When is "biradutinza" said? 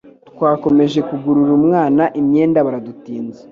2.65-3.41